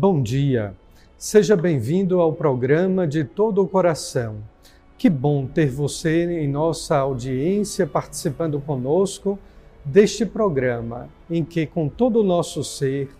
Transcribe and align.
Bom 0.00 0.22
dia, 0.22 0.74
seja 1.18 1.54
bem-vindo 1.54 2.22
ao 2.22 2.32
programa 2.32 3.06
de 3.06 3.22
todo 3.22 3.62
o 3.62 3.68
coração. 3.68 4.38
Que 4.96 5.10
bom 5.10 5.46
ter 5.46 5.68
você 5.68 6.40
em 6.40 6.48
nossa 6.48 6.96
audiência 6.96 7.86
participando 7.86 8.58
conosco 8.62 9.38
deste 9.84 10.24
programa, 10.24 11.10
em 11.30 11.44
que, 11.44 11.66
com 11.66 11.86
todo 11.86 12.20
o 12.20 12.24
nosso 12.24 12.64
ser, 12.64 13.10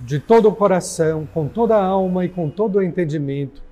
de 0.00 0.18
todo 0.18 0.48
o 0.48 0.52
coração, 0.56 1.28
com 1.32 1.46
toda 1.46 1.76
a 1.76 1.84
alma 1.84 2.24
e 2.24 2.28
com 2.28 2.50
todo 2.50 2.80
o 2.80 2.82
entendimento, 2.82 3.62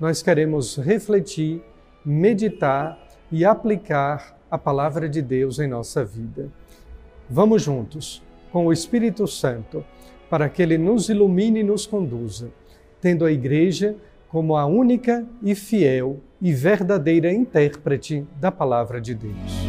nós 0.00 0.22
queremos 0.22 0.78
refletir, 0.78 1.62
meditar 2.02 2.98
e 3.30 3.44
aplicar 3.44 4.34
a 4.50 4.56
palavra 4.56 5.10
de 5.10 5.20
Deus 5.20 5.58
em 5.58 5.68
nossa 5.68 6.06
vida. 6.06 6.48
Vamos 7.28 7.60
juntos, 7.60 8.22
com 8.50 8.64
o 8.64 8.72
Espírito 8.72 9.26
Santo, 9.26 9.84
para 10.28 10.48
que 10.48 10.62
ele 10.62 10.78
nos 10.78 11.08
ilumine 11.08 11.60
e 11.60 11.64
nos 11.64 11.86
conduza, 11.86 12.50
tendo 13.00 13.24
a 13.24 13.32
Igreja 13.32 13.96
como 14.28 14.56
a 14.56 14.66
única 14.66 15.26
e 15.42 15.54
fiel 15.54 16.20
e 16.40 16.52
verdadeira 16.52 17.32
intérprete 17.32 18.26
da 18.38 18.52
palavra 18.52 19.00
de 19.00 19.14
Deus. 19.14 19.68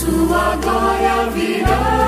Sua 0.00 0.56
glória 0.56 1.30
virá, 1.30 1.99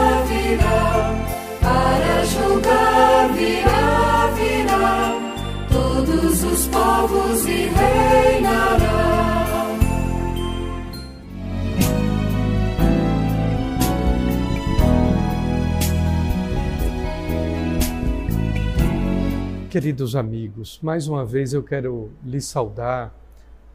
Queridos 19.72 20.14
amigos, 20.14 20.78
mais 20.82 21.08
uma 21.08 21.24
vez 21.24 21.52
eu 21.52 21.62
quero 21.62 22.12
lhes 22.22 22.44
saudar 22.44 23.12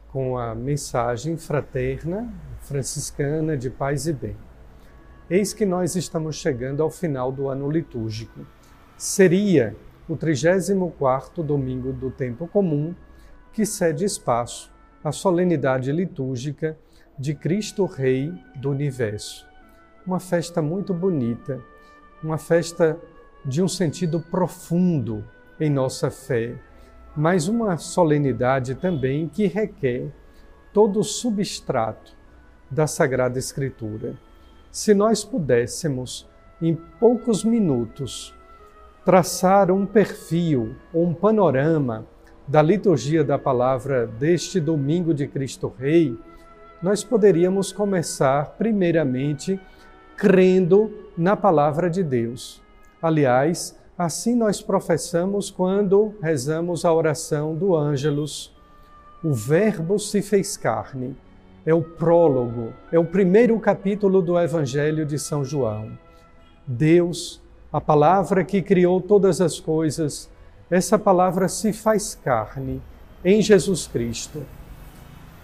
com 0.08 0.38
a 0.38 0.54
mensagem 0.54 1.36
fraterna 1.36 2.32
franciscana 2.60 3.56
de 3.56 3.68
paz 3.68 4.06
e 4.06 4.12
bem. 4.12 4.36
Eis 5.28 5.52
que 5.52 5.66
nós 5.66 5.96
estamos 5.96 6.36
chegando 6.36 6.82
ao 6.82 6.90
final 6.90 7.30
do 7.30 7.48
ano 7.48 7.70
litúrgico. 7.70 8.46
Seria 8.96 9.76
o 10.08 10.16
34º 10.16 11.42
domingo 11.42 11.92
do 11.92 12.10
tempo 12.10 12.46
comum 12.46 12.94
que 13.52 13.64
cede 13.66 14.04
espaço 14.04 14.70
à 15.02 15.12
solenidade 15.12 15.90
litúrgica 15.92 16.78
de 17.18 17.34
Cristo 17.34 17.84
Rei 17.84 18.32
do 18.56 18.70
Universo. 18.70 19.46
Uma 20.06 20.20
festa 20.20 20.62
muito 20.62 20.94
bonita, 20.94 21.60
uma 22.22 22.38
festa 22.38 22.98
de 23.44 23.62
um 23.62 23.68
sentido 23.68 24.20
profundo 24.20 25.24
em 25.58 25.70
nossa 25.70 26.10
fé, 26.10 26.54
mas 27.16 27.48
uma 27.48 27.76
solenidade 27.76 28.74
também 28.76 29.28
que 29.28 29.46
requer 29.46 30.12
todo 30.72 31.00
o 31.00 31.04
substrato 31.04 32.16
da 32.70 32.86
Sagrada 32.86 33.38
Escritura. 33.38 34.14
Se 34.70 34.94
nós 34.94 35.24
pudéssemos, 35.24 36.28
em 36.60 36.74
poucos 36.74 37.42
minutos, 37.42 38.34
traçar 39.04 39.70
um 39.70 39.86
perfil 39.86 40.76
ou 40.92 41.06
um 41.06 41.14
panorama 41.14 42.06
da 42.48 42.60
liturgia 42.62 43.22
da 43.22 43.38
palavra 43.38 44.06
deste 44.06 44.58
domingo 44.58 45.14
de 45.14 45.28
Cristo 45.28 45.72
Rei, 45.78 46.18
nós 46.82 47.04
poderíamos 47.04 47.72
começar, 47.72 48.56
primeiramente, 48.58 49.60
crendo 50.16 50.90
na 51.16 51.36
palavra 51.36 51.88
de 51.88 52.02
Deus. 52.02 52.60
Aliás, 53.00 53.78
Assim 53.98 54.36
nós 54.36 54.62
professamos 54.62 55.50
quando 55.50 56.14
rezamos 56.22 56.84
a 56.84 56.94
oração 56.94 57.56
do 57.56 57.74
Ângelus. 57.74 58.54
O 59.24 59.34
Verbo 59.34 59.98
se 59.98 60.22
fez 60.22 60.56
carne. 60.56 61.16
É 61.66 61.74
o 61.74 61.82
prólogo, 61.82 62.72
é 62.92 62.98
o 62.98 63.04
primeiro 63.04 63.58
capítulo 63.58 64.22
do 64.22 64.38
Evangelho 64.38 65.04
de 65.04 65.18
São 65.18 65.44
João. 65.44 65.98
Deus, 66.64 67.42
a 67.72 67.80
palavra 67.80 68.44
que 68.44 68.62
criou 68.62 69.00
todas 69.00 69.40
as 69.40 69.58
coisas, 69.58 70.30
essa 70.70 70.98
palavra 70.98 71.48
se 71.48 71.72
faz 71.72 72.14
carne 72.14 72.82
em 73.24 73.40
Jesus 73.40 73.86
Cristo. 73.86 74.42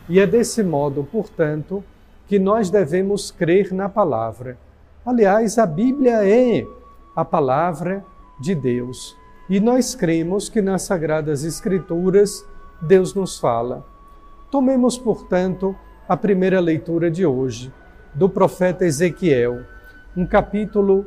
E 0.09 0.21
é 0.21 0.27
desse 0.27 0.62
modo, 0.62 1.03
portanto, 1.11 1.83
que 2.27 2.39
nós 2.39 2.71
devemos 2.71 3.31
crer 3.31 3.73
na 3.73 3.89
palavra. 3.89 4.59
Aliás, 5.05 5.59
a 5.59 5.67
Bíblia 5.67 6.25
é 6.25 6.67
a 7.17 7.25
palavra 7.25 8.05
de 8.41 8.55
Deus. 8.55 9.17
E 9.49 9.61
nós 9.61 9.95
cremos 9.95 10.49
que 10.49 10.62
nas 10.62 10.83
Sagradas 10.83 11.45
Escrituras 11.45 12.45
Deus 12.81 13.15
nos 13.15 13.39
fala. 13.39 13.85
Tomemos, 14.51 14.99
portanto, 14.99 15.77
a 16.09 16.17
primeira 16.17 16.61
leitura 16.61 17.11
de 17.11 17.25
hoje, 17.25 17.73
do 18.15 18.29
profeta 18.29 18.85
Ezequiel, 18.85 19.62
um 20.17 20.27
capítulo 20.27 21.06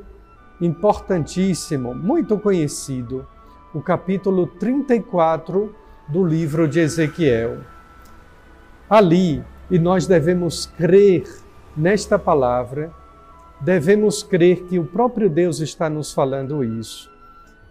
importantíssimo, 0.60 1.94
muito 1.94 2.38
conhecido, 2.40 3.28
o 3.78 3.82
capítulo 3.82 4.48
34 4.48 5.76
do 6.08 6.26
livro 6.26 6.68
de 6.68 6.80
Ezequiel. 6.80 7.60
Ali, 8.90 9.44
e 9.70 9.78
nós 9.78 10.08
devemos 10.08 10.66
crer 10.66 11.28
nesta 11.76 12.18
palavra, 12.18 12.92
devemos 13.62 14.24
crer 14.24 14.64
que 14.64 14.80
o 14.80 14.86
próprio 14.86 15.30
Deus 15.30 15.60
está 15.60 15.90
nos 15.90 16.14
falando 16.14 16.64
isso 16.64 17.16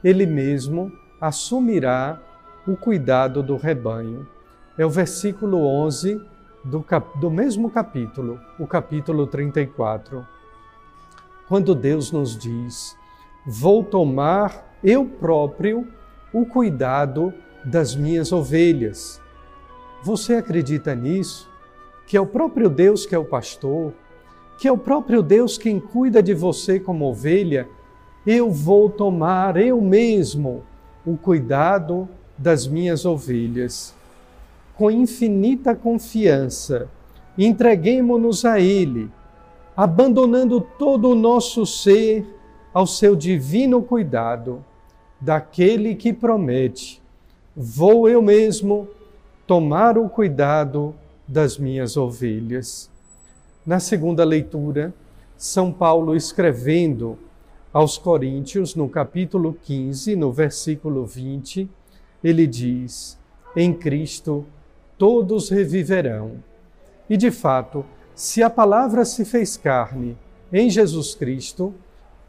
ele 0.06 0.24
mesmo 0.24 0.92
assumirá 1.20 2.20
o 2.64 2.76
cuidado 2.76 3.42
do 3.42 3.56
rebanho. 3.56 4.24
É 4.78 4.86
o 4.86 4.90
versículo 4.90 5.66
11 5.66 6.20
do, 6.64 6.80
cap... 6.80 7.18
do 7.18 7.28
mesmo 7.28 7.68
capítulo, 7.68 8.38
o 8.56 8.68
capítulo 8.68 9.26
34. 9.26 10.24
Quando 11.48 11.74
Deus 11.74 12.12
nos 12.12 12.38
diz: 12.38 12.96
Vou 13.44 13.82
tomar 13.82 14.76
eu 14.84 15.04
próprio 15.04 15.88
o 16.36 16.44
cuidado 16.44 17.32
das 17.64 17.96
minhas 17.96 18.30
ovelhas. 18.30 19.22
Você 20.02 20.34
acredita 20.34 20.94
nisso? 20.94 21.48
Que 22.06 22.14
é 22.14 22.20
o 22.20 22.26
próprio 22.26 22.68
Deus 22.68 23.06
que 23.06 23.14
é 23.14 23.18
o 23.18 23.24
pastor, 23.24 23.94
que 24.58 24.68
é 24.68 24.72
o 24.72 24.76
próprio 24.76 25.22
Deus 25.22 25.56
quem 25.56 25.80
cuida 25.80 26.22
de 26.22 26.34
você 26.34 26.78
como 26.78 27.06
ovelha 27.06 27.66
eu 28.26 28.50
vou 28.50 28.90
tomar 28.90 29.56
eu 29.56 29.80
mesmo 29.80 30.62
o 31.06 31.16
cuidado 31.16 32.06
das 32.36 32.66
minhas 32.66 33.06
ovelhas. 33.06 33.94
Com 34.74 34.90
infinita 34.90 35.74
confiança, 35.74 36.90
entreguemo-nos 37.38 38.44
a 38.44 38.60
Ele, 38.60 39.08
abandonando 39.74 40.60
todo 40.60 41.08
o 41.08 41.14
nosso 41.14 41.64
ser 41.64 42.26
ao 42.74 42.86
seu 42.86 43.16
divino 43.16 43.80
cuidado, 43.80 44.62
daquele 45.20 45.94
que 45.94 46.12
promete: 46.12 47.02
Vou 47.54 48.08
eu 48.08 48.20
mesmo 48.20 48.88
tomar 49.46 49.96
o 49.96 50.08
cuidado 50.08 50.94
das 51.26 51.58
minhas 51.58 51.96
ovelhas. 51.96 52.90
Na 53.64 53.80
segunda 53.80 54.24
leitura, 54.24 54.94
São 55.36 55.72
Paulo 55.72 56.14
escrevendo 56.14 57.18
aos 57.72 57.98
Coríntios, 57.98 58.74
no 58.74 58.88
capítulo 58.88 59.56
15, 59.62 60.16
no 60.16 60.32
versículo 60.32 61.04
20, 61.04 61.68
ele 62.22 62.46
diz: 62.46 63.18
Em 63.54 63.72
Cristo 63.72 64.46
todos 64.96 65.50
reviverão. 65.50 66.42
E 67.08 67.16
de 67.16 67.30
fato, 67.30 67.84
se 68.14 68.42
a 68.42 68.48
palavra 68.48 69.04
se 69.04 69.24
fez 69.24 69.56
carne 69.56 70.16
em 70.52 70.70
Jesus 70.70 71.14
Cristo, 71.14 71.74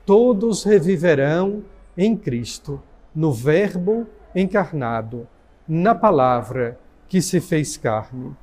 todos 0.06 0.64
reviverão 0.64 1.64
em 1.98 2.16
Cristo, 2.16 2.82
no 3.16 3.32
Verbo 3.32 4.06
encarnado 4.36 5.28
na 5.68 5.96
palavra 5.96 6.80
que 7.10 7.22
se 7.22 7.42
fez 7.42 7.76
carne. 7.76 8.36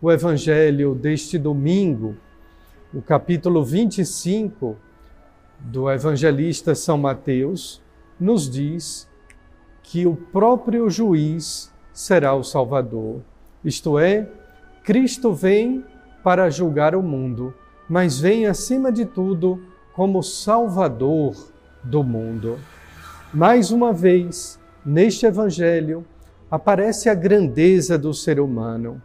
O 0.00 0.10
evangelho 0.10 0.94
deste 0.94 1.38
domingo, 1.38 2.16
o 2.92 3.02
capítulo 3.02 3.62
25 3.62 4.76
do 5.60 5.90
evangelista 5.90 6.74
São 6.74 6.96
Mateus, 6.96 7.82
nos 8.18 8.48
diz 8.48 9.08
que 9.82 10.06
o 10.06 10.16
próprio 10.16 10.88
juiz 10.88 11.72
será 11.92 12.34
o 12.34 12.42
Salvador. 12.42 13.20
Isto 13.64 13.98
é, 13.98 14.28
Cristo 14.82 15.32
vem 15.32 15.84
para 16.24 16.50
julgar 16.50 16.94
o 16.94 17.02
mundo, 17.02 17.54
mas 17.88 18.18
vem 18.18 18.46
acima 18.46 18.90
de 18.90 19.04
tudo 19.04 19.62
como 19.92 20.22
Salvador 20.22 21.51
do 21.82 22.02
mundo. 22.02 22.58
Mais 23.32 23.70
uma 23.70 23.92
vez, 23.92 24.58
neste 24.84 25.26
Evangelho, 25.26 26.04
aparece 26.50 27.08
a 27.08 27.14
grandeza 27.14 27.96
do 27.96 28.12
ser 28.12 28.38
humano. 28.38 29.00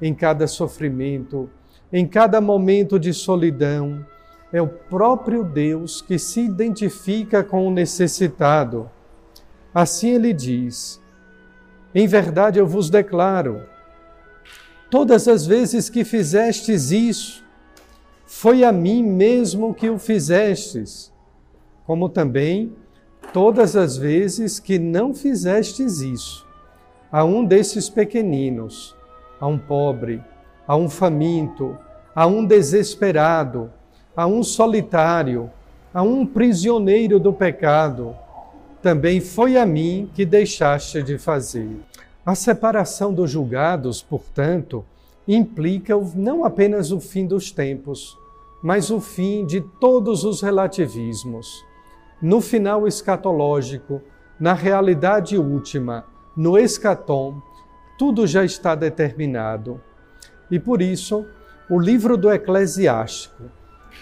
Em 0.00 0.14
cada 0.14 0.46
sofrimento, 0.46 1.50
em 1.92 2.06
cada 2.06 2.40
momento 2.40 2.98
de 2.98 3.12
solidão, 3.12 4.04
é 4.52 4.62
o 4.62 4.68
próprio 4.68 5.44
Deus 5.44 6.00
que 6.00 6.18
se 6.18 6.40
identifica 6.40 7.42
com 7.44 7.66
o 7.66 7.70
necessitado. 7.70 8.90
Assim 9.74 10.10
ele 10.10 10.32
diz: 10.32 11.00
Em 11.94 12.06
verdade 12.06 12.58
eu 12.58 12.66
vos 12.66 12.88
declaro, 12.88 13.62
todas 14.90 15.28
as 15.28 15.46
vezes 15.46 15.90
que 15.90 16.04
fizestes 16.04 16.90
isso, 16.90 17.44
foi 18.24 18.64
a 18.64 18.72
mim 18.72 19.02
mesmo 19.02 19.74
que 19.74 19.90
o 19.90 19.98
fizestes, 19.98 21.12
como 21.88 22.10
também 22.10 22.70
todas 23.32 23.74
as 23.74 23.96
vezes 23.96 24.60
que 24.60 24.78
não 24.78 25.14
fizestes 25.14 26.02
isso, 26.02 26.46
a 27.10 27.24
um 27.24 27.42
desses 27.42 27.88
pequeninos, 27.88 28.94
a 29.40 29.46
um 29.46 29.58
pobre, 29.58 30.22
a 30.66 30.76
um 30.76 30.90
faminto, 30.90 31.78
a 32.14 32.26
um 32.26 32.44
desesperado, 32.44 33.72
a 34.14 34.26
um 34.26 34.42
solitário, 34.42 35.50
a 35.94 36.02
um 36.02 36.26
prisioneiro 36.26 37.18
do 37.18 37.32
pecado, 37.32 38.14
também 38.82 39.18
foi 39.18 39.56
a 39.56 39.64
mim 39.64 40.10
que 40.14 40.26
deixaste 40.26 41.02
de 41.02 41.16
fazer. 41.16 41.74
A 42.24 42.34
separação 42.34 43.14
dos 43.14 43.30
julgados, 43.30 44.02
portanto, 44.02 44.84
implica 45.26 45.94
não 46.14 46.44
apenas 46.44 46.92
o 46.92 47.00
fim 47.00 47.26
dos 47.26 47.50
tempos, 47.50 48.14
mas 48.62 48.90
o 48.90 49.00
fim 49.00 49.46
de 49.46 49.62
todos 49.80 50.22
os 50.22 50.42
relativismos. 50.42 51.66
No 52.20 52.40
final 52.40 52.86
escatológico, 52.86 54.02
na 54.38 54.52
realidade 54.52 55.38
última, 55.38 56.04
no 56.36 56.58
escatom, 56.58 57.40
tudo 57.98 58.26
já 58.26 58.44
está 58.44 58.74
determinado. 58.74 59.80
E 60.50 60.58
por 60.58 60.80
isso, 60.80 61.26
o 61.68 61.78
livro 61.78 62.16
do 62.16 62.32
Eclesiástico, 62.32 63.44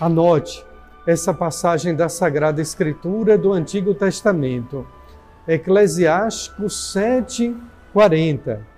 anote 0.00 0.64
essa 1.06 1.32
passagem 1.32 1.94
da 1.94 2.08
Sagrada 2.08 2.60
Escritura 2.60 3.38
do 3.38 3.52
Antigo 3.52 3.94
Testamento, 3.94 4.86
Eclesiástico 5.46 6.68
7, 6.68 7.56
40 7.92 8.76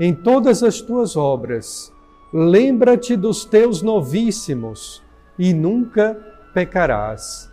em 0.00 0.14
todas 0.14 0.62
as 0.62 0.80
tuas 0.80 1.14
obras. 1.14 1.92
Lembra-te 2.32 3.14
dos 3.16 3.44
teus 3.44 3.82
novíssimos 3.82 5.02
e 5.38 5.52
nunca 5.52 6.14
pecarás. 6.54 7.49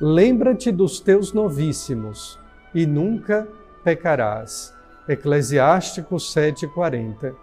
Lembra-te 0.00 0.70
dos 0.70 1.00
teus 1.00 1.32
novíssimos 1.32 2.38
e 2.72 2.86
nunca 2.86 3.48
pecarás. 3.82 4.72
Eclesiástico 5.08 6.20
7:40. 6.20 7.34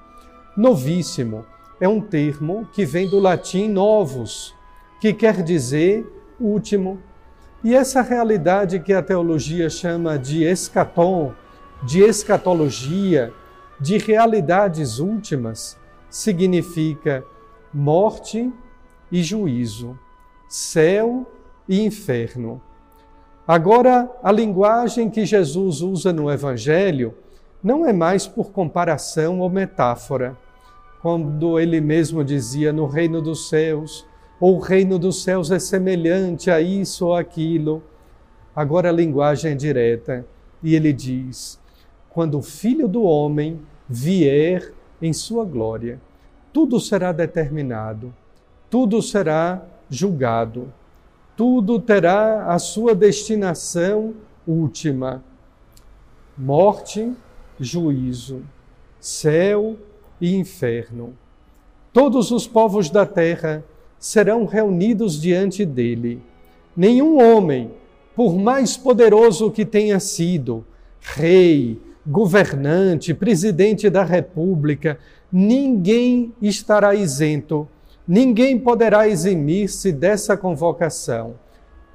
Novíssimo 0.56 1.46
é 1.81 1.90
um 1.90 2.00
termo 2.00 2.66
que 2.72 2.86
vem 2.86 3.10
do 3.10 3.19
latim 3.19 3.68
novus, 3.68 4.56
que 5.02 5.12
quer 5.12 5.44
dizer 5.44 6.10
último. 6.40 7.02
E 7.62 7.75
essa 7.75 8.02
realidade 8.02 8.80
que 8.80 8.94
a 8.94 9.01
teologia 9.01 9.69
chama 9.69 10.18
de 10.18 10.44
escatom, 10.44 11.34
de 11.84 12.01
escatologia, 12.04 13.34
de 13.81 13.98
realidades 13.98 15.00
últimas 15.00 15.78
significa 16.10 17.22
morte 17.74 18.50
e 19.12 19.22
juízo, 19.22 20.00
céu 20.48 21.28
e 21.67 21.83
inferno. 21.83 22.62
Agora, 23.47 24.09
a 24.23 24.31
linguagem 24.31 25.09
que 25.09 25.25
Jesus 25.25 25.81
usa 25.81 26.12
no 26.12 26.31
Evangelho 26.31 27.13
não 27.63 27.85
é 27.85 27.94
mais 27.94 28.27
por 28.27 28.51
comparação 28.51 29.39
ou 29.39 29.50
metáfora, 29.50 30.38
quando 31.01 31.59
ele 31.59 31.79
mesmo 31.79 32.23
dizia 32.23 32.73
no 32.73 32.88
reino 32.88 33.21
dos 33.21 33.50
céus, 33.50 34.06
ou 34.39 34.57
o 34.57 34.59
reino 34.59 34.97
dos 34.97 35.23
céus 35.23 35.51
é 35.51 35.59
semelhante 35.59 36.50
a 36.50 36.59
isso 36.59 37.07
ou 37.07 37.15
aquilo. 37.15 37.83
Agora 38.56 38.89
a 38.89 38.91
linguagem 38.91 39.51
é 39.51 39.56
direta 39.56 40.25
e 40.63 40.75
ele 40.75 40.91
diz: 40.91 41.59
quando 42.09 42.39
o 42.39 42.41
Filho 42.41 42.88
do 42.88 43.03
Homem 43.03 43.62
vier 43.88 44.73
em 45.01 45.13
sua 45.13 45.45
glória, 45.45 46.00
tudo 46.51 46.79
será 46.79 47.12
determinado, 47.12 48.13
tudo 48.69 49.01
será 49.01 49.63
julgado, 49.89 50.73
tudo 51.36 51.80
terá 51.80 52.48
a 52.54 52.60
sua 52.60 52.96
destinação 52.96 54.14
última: 54.48 55.24
morte, 56.38 57.12
juízo, 57.60 58.42
céu 59.00 59.78
e 60.20 60.36
inferno. 60.36 61.14
Todos 61.92 62.32
os 62.32 62.48
povos 62.48 62.90
da 62.90 63.06
terra 63.06 63.64
serão 63.98 64.46
reunidos 64.46 65.22
diante 65.22 65.66
dele. 65.66 66.22
Nenhum 66.76 67.22
homem, 67.22 67.72
por 68.16 68.38
mais 68.38 68.76
poderoso 68.76 69.50
que 69.50 69.66
tenha 69.66 70.00
sido, 70.00 70.66
rei, 71.00 71.80
governante, 72.06 73.14
presidente 73.14 73.90
da 73.90 74.04
República, 74.04 75.00
ninguém 75.32 76.34
estará 76.42 76.94
isento, 76.94 77.68
ninguém 78.07 78.60
poderá 78.60 79.07
eximir-se 79.07 79.92
dessa 79.92 80.38
convocação. 80.38 81.36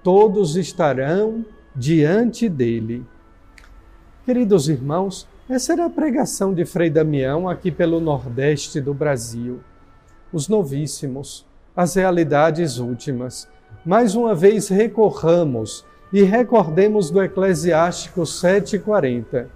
Todos 0.03 0.57
estarão 0.57 1.45
diante 1.75 2.49
dele. 2.49 3.05
Queridos 4.25 4.69
irmãos, 4.69 5.29
essa 5.49 5.73
era 5.73 5.87
a 5.87 5.91
pregação 5.91 6.53
de 6.53 6.65
Frei 6.65 6.91
Damião 6.91 7.49
aqui 7.49 7.71
pelo 7.71 8.01
Nordeste 8.01 8.81
do 8.81 8.95
Brasil. 8.95 9.61
Os 10.33 10.49
novíssimos, 10.49 11.47
as 11.77 11.95
realidades 11.95 12.79
últimas. 12.79 13.49
Mais 13.85 14.15
uma 14.15 14.35
vez 14.35 14.69
recorramos 14.69 15.85
e 16.13 16.23
recordemos 16.23 17.11
do 17.11 17.23
Eclesiástico 17.23 18.23
7,40. 18.23 19.47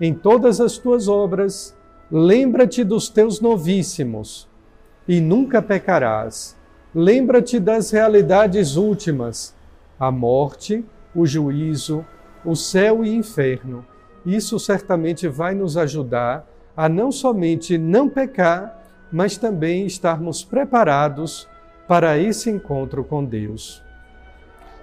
Em 0.00 0.14
todas 0.14 0.60
as 0.60 0.78
tuas 0.78 1.08
obras, 1.08 1.76
lembra-te 2.10 2.84
dos 2.84 3.08
teus 3.08 3.40
novíssimos 3.40 4.48
e 5.08 5.20
nunca 5.20 5.62
pecarás. 5.62 6.54
Lembra-te 6.94 7.58
das 7.58 7.90
realidades 7.90 8.76
últimas, 8.76 9.54
a 9.98 10.10
morte, 10.12 10.84
o 11.14 11.26
juízo, 11.26 12.04
o 12.44 12.54
céu 12.54 13.04
e 13.04 13.14
inferno. 13.14 13.84
Isso 14.24 14.58
certamente 14.58 15.26
vai 15.26 15.54
nos 15.54 15.76
ajudar 15.76 16.46
a 16.76 16.88
não 16.88 17.10
somente 17.10 17.78
não 17.78 18.08
pecar, 18.08 18.84
mas 19.10 19.36
também 19.36 19.86
estarmos 19.86 20.44
preparados 20.44 21.48
para 21.88 22.18
esse 22.18 22.50
encontro 22.50 23.02
com 23.02 23.24
Deus. 23.24 23.82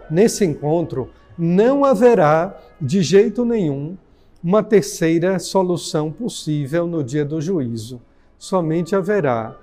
Nesse 0.10 0.44
encontro, 0.44 1.12
não 1.38 1.86
haverá, 1.86 2.58
de 2.82 3.02
jeito 3.02 3.46
nenhum, 3.46 3.96
uma 4.44 4.64
terceira 4.64 5.40
solução 5.40 6.12
possível 6.12 6.86
no 6.88 7.04
dia 7.04 7.24
do 7.24 7.40
juízo. 7.40 8.02
Somente 8.38 8.96
haverá, 8.96 9.56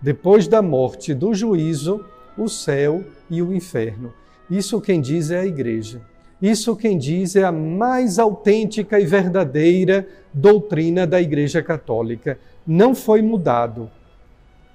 depois 0.00 0.46
da 0.46 0.62
morte 0.62 1.12
do 1.12 1.34
juízo, 1.34 2.04
o 2.36 2.48
céu 2.48 3.04
e 3.28 3.42
o 3.42 3.52
inferno. 3.52 4.12
Isso 4.50 4.80
quem 4.80 5.00
diz 5.00 5.30
é 5.30 5.40
a 5.40 5.46
igreja. 5.46 6.00
Isso 6.40 6.76
quem 6.76 6.96
diz 6.96 7.34
é 7.34 7.42
a 7.42 7.50
mais 7.50 8.18
autêntica 8.18 9.00
e 9.00 9.04
verdadeira 9.04 10.06
doutrina 10.32 11.04
da 11.04 11.20
Igreja 11.20 11.60
Católica. 11.62 12.38
Não 12.64 12.94
foi 12.94 13.20
mudado, 13.22 13.90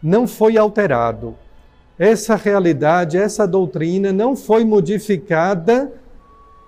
não 0.01 0.27
foi 0.27 0.57
alterado. 0.57 1.35
Essa 1.97 2.35
realidade, 2.35 3.17
essa 3.17 3.47
doutrina 3.47 4.11
não 4.11 4.35
foi 4.35 4.65
modificada, 4.65 5.93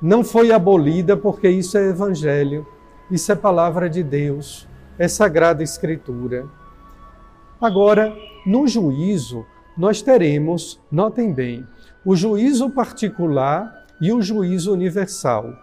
não 0.02 0.24
foi 0.24 0.52
abolida, 0.52 1.18
porque 1.18 1.50
isso 1.50 1.78
é 1.78 1.90
evangelho. 1.90 2.66
Isso 3.12 3.32
é 3.32 3.36
palavra 3.36 3.90
de 3.90 4.02
Deus, 4.02 4.68
é 4.98 5.08
sagrada 5.08 5.62
escritura. 5.62 6.46
Agora, 7.60 8.16
no 8.46 8.68
juízo, 8.68 9.46
nós 9.78 10.02
teremos, 10.02 10.80
notem 10.92 11.34
bem, 11.34 11.66
o 12.06 12.16
juízo 12.16 12.70
particular 12.70 13.86
e 14.00 14.14
o 14.14 14.22
juízo 14.22 14.72
universal. 14.72 15.54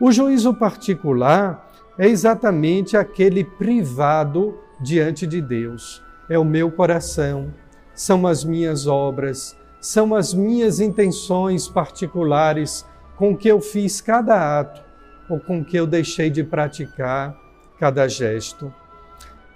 O 0.00 0.10
juízo 0.10 0.54
particular 0.54 1.70
é 1.98 2.08
exatamente 2.08 2.96
aquele 2.96 3.44
privado 3.44 4.58
diante 4.80 5.26
de 5.26 5.40
Deus. 5.40 6.02
É 6.28 6.38
o 6.38 6.44
meu 6.44 6.70
coração, 6.70 7.52
são 7.94 8.26
as 8.26 8.42
minhas 8.44 8.86
obras, 8.86 9.56
são 9.80 10.14
as 10.14 10.32
minhas 10.32 10.80
intenções 10.80 11.68
particulares 11.68 12.86
com 13.16 13.36
que 13.36 13.48
eu 13.48 13.60
fiz 13.60 14.00
cada 14.00 14.60
ato 14.60 14.82
ou 15.28 15.38
com 15.38 15.64
que 15.64 15.76
eu 15.76 15.86
deixei 15.86 16.30
de 16.30 16.42
praticar 16.42 17.36
cada 17.78 18.08
gesto. 18.08 18.72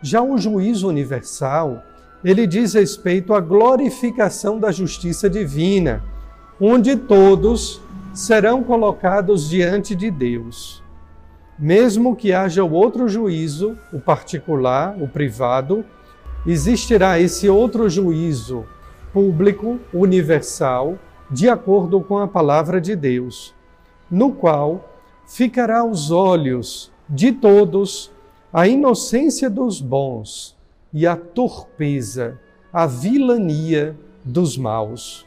Já 0.03 0.23
o 0.23 0.37
juízo 0.37 0.89
universal, 0.89 1.83
ele 2.27 2.45
diz 2.45 2.75
respeito 2.75 3.33
à 3.33 3.41
glorificação 3.41 4.59
da 4.59 4.73
justiça 4.73 5.31
divina, 5.31 6.03
onde 6.61 6.97
todos 6.97 7.81
serão 8.13 8.65
colocados 8.65 9.49
diante 9.49 9.95
de 9.95 10.11
Deus. 10.11 10.83
Mesmo 11.57 12.17
que 12.17 12.33
haja 12.33 12.65
o 12.65 12.73
outro 12.73 13.09
juízo, 13.09 13.79
o 13.93 14.01
particular, 14.01 15.01
o 15.01 15.07
privado, 15.07 15.85
existirá 16.45 17.21
esse 17.21 17.49
outro 17.49 17.89
juízo 17.89 18.67
público, 19.13 19.79
universal, 19.95 20.99
de 21.31 21.49
acordo 21.49 22.01
com 22.01 22.19
a 22.19 22.27
palavra 22.27 22.81
de 22.81 22.97
Deus, 22.97 23.55
no 24.11 24.33
qual 24.33 24.99
ficará 25.29 25.79
aos 25.79 26.11
olhos 26.11 26.91
de 27.09 27.31
todos 27.31 28.11
a 28.53 28.67
inocência 28.67 29.49
dos 29.49 29.81
bons 29.81 30.56
e 30.99 31.07
a 31.07 31.15
torpeza, 31.15 32.39
a 32.73 32.87
vilania 32.87 33.95
dos 34.25 34.57
maus. 34.57 35.27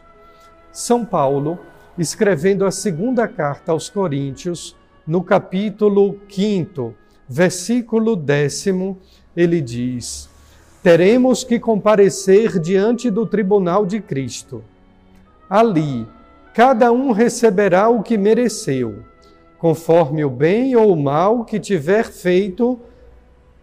São 0.71 1.05
Paulo, 1.05 1.59
escrevendo 1.95 2.65
a 2.65 2.71
segunda 2.71 3.27
carta 3.27 3.71
aos 3.71 3.87
Coríntios, 3.87 4.75
no 5.05 5.23
capítulo 5.23 6.17
5, 6.27 6.95
versículo 7.27 8.15
décimo, 8.15 8.97
ele 9.37 9.61
diz: 9.61 10.27
Teremos 10.81 11.43
que 11.43 11.59
comparecer 11.59 12.59
diante 12.59 13.11
do 13.11 13.27
tribunal 13.27 13.85
de 13.85 14.01
Cristo. 14.01 14.63
Ali, 15.47 16.07
cada 16.51 16.91
um 16.91 17.11
receberá 17.11 17.89
o 17.89 18.01
que 18.01 18.17
mereceu, 18.17 19.03
conforme 19.59 20.25
o 20.25 20.31
bem 20.31 20.75
ou 20.75 20.93
o 20.93 20.99
mal 20.99 21.45
que 21.45 21.59
tiver 21.59 22.05
feito 22.05 22.79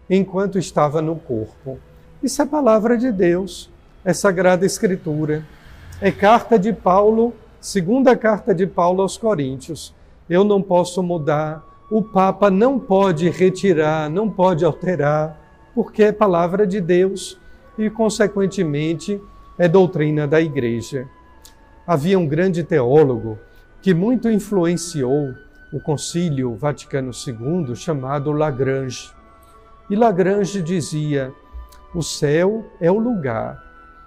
enquanto 0.09 0.57
estava 0.57 1.01
no 1.01 1.17
corpo. 1.17 1.77
Isso 2.21 2.41
é 2.41 2.45
palavra 2.45 2.97
de 2.97 3.11
Deus, 3.11 3.69
é 4.03 4.13
sagrada 4.13 4.65
escritura. 4.65 5.43
É 6.01 6.11
carta 6.11 6.57
de 6.59 6.73
Paulo, 6.73 7.33
segunda 7.59 8.15
carta 8.15 8.53
de 8.53 8.67
Paulo 8.67 9.01
aos 9.01 9.17
Coríntios 9.17 9.95
eu 10.29 10.43
não 10.43 10.61
posso 10.61 11.01
mudar, 11.01 11.63
o 11.89 12.01
Papa 12.01 12.51
não 12.51 12.77
pode 12.77 13.29
retirar, 13.29 14.09
não 14.09 14.29
pode 14.29 14.65
alterar, 14.65 15.39
porque 15.73 16.03
é 16.03 16.11
palavra 16.11 16.67
de 16.67 16.81
Deus 16.81 17.39
e, 17.77 17.89
consequentemente, 17.89 19.21
é 19.57 19.67
doutrina 19.67 20.27
da 20.27 20.41
Igreja. 20.41 21.07
Havia 21.85 22.19
um 22.19 22.27
grande 22.27 22.63
teólogo 22.63 23.39
que 23.81 23.93
muito 23.93 24.29
influenciou 24.29 25.33
o 25.71 25.79
Concílio 25.79 26.55
Vaticano 26.55 27.11
II, 27.11 27.73
chamado 27.73 28.33
Lagrange. 28.33 29.09
E 29.89 29.95
Lagrange 29.95 30.61
dizia: 30.61 31.31
o 31.97 32.03
céu 32.03 32.63
é 32.79 32.91
o 32.91 32.99
lugar, 32.99 33.63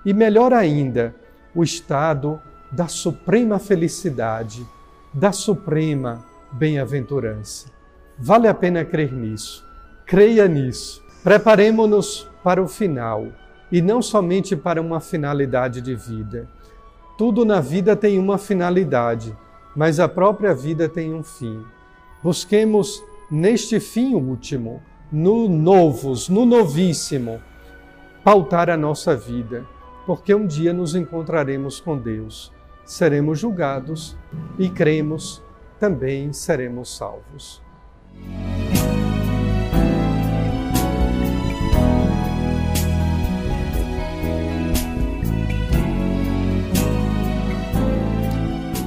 e 0.07 0.15
melhor 0.15 0.53
ainda, 0.53 1.13
o 1.53 1.65
estado 1.65 2.41
da 2.71 2.87
suprema 2.87 3.59
felicidade 3.59 4.65
da 5.13 5.33
suprema 5.33 6.25
bem-aventurança. 6.53 7.69
Vale 8.17 8.47
a 8.47 8.55
pena 8.55 8.85
crer 8.85 9.13
nisso. 9.13 9.67
Creia 10.07 10.47
nisso. 10.47 11.03
Preparemos-nos 11.25 12.29
para 12.45 12.63
o 12.63 12.69
final 12.69 13.27
e 13.73 13.83
não 13.83 14.01
somente 14.01 14.55
para 14.55 14.81
uma 14.81 15.01
finalidade 15.01 15.81
de 15.81 15.97
vida. 15.97 16.49
Tudo 17.19 17.45
na 17.45 17.61
vida 17.61 17.97
tem 17.97 18.21
uma 18.21 18.39
finalidade, 18.39 19.37
mas 19.75 19.99
a 19.99 20.09
própria 20.09 20.55
vida 20.55 20.89
tem 20.89 21.13
um 21.13 21.25
fim. 21.25 21.61
Busquemos 22.23 23.03
neste 23.29 23.81
fim 23.81 24.15
último, 24.15 24.81
no 25.11 25.49
novos, 25.49 26.29
no 26.29 26.47
novíssimo, 26.47 27.41
pautar 28.25 28.71
a 28.71 28.77
nossa 28.77 29.17
vida, 29.17 29.67
porque 30.07 30.35
um 30.35 30.47
dia 30.47 30.73
nos 30.73 30.95
encontraremos 30.95 31.81
com 31.81 31.97
Deus 31.97 32.53
seremos 32.91 33.39
julgados 33.39 34.17
e 34.59 34.69
cremos, 34.69 35.41
também 35.79 36.33
seremos 36.33 36.97
salvos. 36.97 37.63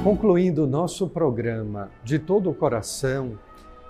Concluindo 0.02 0.64
o 0.64 0.66
nosso 0.66 1.08
programa 1.08 1.90
de 2.04 2.18
todo 2.18 2.50
o 2.50 2.54
coração, 2.54 3.38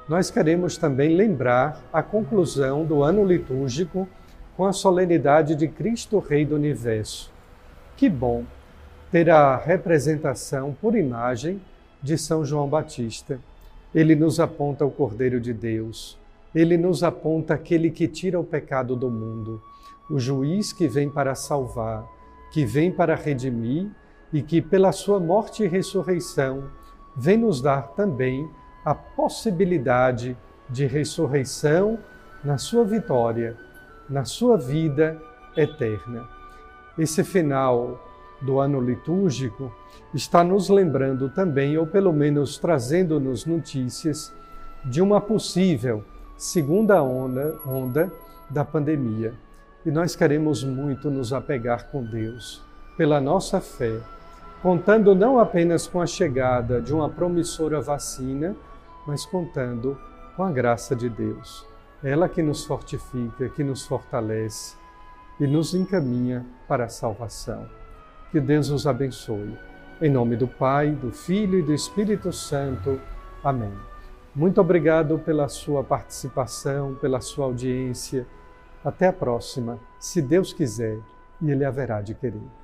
nós 0.08 0.30
queremos 0.30 0.78
também 0.78 1.16
lembrar 1.16 1.80
a 1.92 2.04
conclusão 2.04 2.84
do 2.84 3.02
ano 3.02 3.24
litúrgico 3.24 4.08
com 4.56 4.64
a 4.64 4.72
solenidade 4.72 5.54
de 5.54 5.68
Cristo 5.68 6.18
Rei 6.18 6.44
do 6.44 6.54
Universo. 6.54 7.32
Que 7.96 8.08
bom 8.08 8.44
ter 9.10 9.30
a 9.30 9.56
representação 9.56 10.76
por 10.80 10.96
imagem 10.96 11.60
de 12.02 12.18
São 12.18 12.44
João 12.44 12.68
Batista. 12.68 13.38
Ele 13.94 14.14
nos 14.14 14.40
aponta 14.40 14.84
o 14.84 14.90
Cordeiro 14.90 15.40
de 15.40 15.52
Deus, 15.52 16.18
ele 16.54 16.76
nos 16.76 17.02
aponta 17.02 17.54
aquele 17.54 17.90
que 17.90 18.08
tira 18.08 18.38
o 18.38 18.44
pecado 18.44 18.96
do 18.96 19.10
mundo, 19.10 19.62
o 20.10 20.18
juiz 20.18 20.72
que 20.72 20.86
vem 20.86 21.08
para 21.08 21.34
salvar, 21.34 22.04
que 22.52 22.66
vem 22.66 22.90
para 22.90 23.14
redimir 23.14 23.88
e 24.32 24.42
que, 24.42 24.60
pela 24.60 24.92
sua 24.92 25.20
morte 25.20 25.62
e 25.62 25.68
ressurreição, 25.68 26.64
vem 27.16 27.38
nos 27.38 27.60
dar 27.60 27.88
também 27.88 28.48
a 28.84 28.94
possibilidade 28.94 30.36
de 30.68 30.86
ressurreição 30.86 31.98
na 32.42 32.58
sua 32.58 32.84
vitória, 32.84 33.56
na 34.08 34.24
sua 34.24 34.56
vida 34.56 35.20
eterna. 35.56 36.28
Esse 36.98 37.24
final 37.24 38.00
do 38.40 38.58
ano 38.60 38.80
litúrgico 38.80 39.72
está 40.12 40.44
nos 40.44 40.68
lembrando 40.68 41.28
também, 41.28 41.76
ou 41.78 41.86
pelo 41.86 42.12
menos 42.12 42.58
trazendo-nos 42.58 43.46
notícias, 43.46 44.34
de 44.84 45.00
uma 45.00 45.20
possível 45.20 46.04
segunda 46.36 47.02
onda, 47.02 47.58
onda 47.66 48.12
da 48.50 48.64
pandemia. 48.64 49.34
E 49.84 49.90
nós 49.90 50.14
queremos 50.14 50.62
muito 50.62 51.10
nos 51.10 51.32
apegar 51.32 51.90
com 51.90 52.02
Deus, 52.02 52.62
pela 52.96 53.20
nossa 53.20 53.60
fé, 53.60 53.98
contando 54.62 55.14
não 55.14 55.38
apenas 55.38 55.86
com 55.86 56.00
a 56.00 56.06
chegada 56.06 56.80
de 56.80 56.94
uma 56.94 57.08
promissora 57.08 57.80
vacina, 57.80 58.54
mas 59.06 59.26
contando 59.26 59.98
com 60.36 60.42
a 60.42 60.50
graça 60.50 60.94
de 60.96 61.08
Deus. 61.08 61.73
Ela 62.04 62.28
que 62.28 62.42
nos 62.42 62.66
fortifica, 62.66 63.48
que 63.48 63.64
nos 63.64 63.86
fortalece 63.86 64.76
e 65.40 65.46
nos 65.46 65.74
encaminha 65.74 66.44
para 66.68 66.84
a 66.84 66.88
salvação. 66.90 67.66
Que 68.30 68.38
Deus 68.38 68.68
os 68.68 68.86
abençoe. 68.86 69.58
Em 70.02 70.10
nome 70.10 70.36
do 70.36 70.46
Pai, 70.46 70.90
do 70.90 71.10
Filho 71.10 71.58
e 71.58 71.62
do 71.62 71.72
Espírito 71.72 72.30
Santo. 72.30 73.00
Amém. 73.42 73.72
Muito 74.34 74.60
obrigado 74.60 75.18
pela 75.18 75.48
sua 75.48 75.82
participação, 75.82 76.94
pela 76.96 77.22
sua 77.22 77.46
audiência. 77.46 78.26
Até 78.84 79.08
a 79.08 79.12
próxima, 79.12 79.78
se 79.98 80.20
Deus 80.20 80.52
quiser, 80.52 80.98
e 81.40 81.50
Ele 81.50 81.64
haverá 81.64 82.02
de 82.02 82.14
querer. 82.14 82.63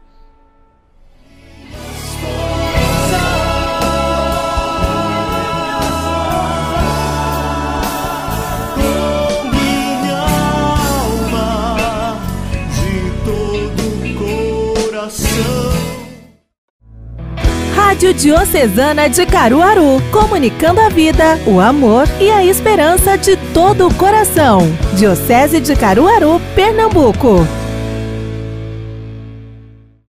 Rádio 18.10 18.14
Diocesana 18.14 19.08
de 19.08 19.24
Caruaru, 19.24 20.02
comunicando 20.10 20.80
a 20.80 20.88
vida, 20.88 21.38
o 21.46 21.60
amor 21.60 22.08
e 22.18 22.28
a 22.28 22.44
esperança 22.44 23.16
de 23.16 23.36
todo 23.54 23.86
o 23.86 23.94
coração. 23.94 24.60
Diocese 24.94 25.60
de 25.60 25.76
Caruaru, 25.76 26.40
Pernambuco. 26.56 27.59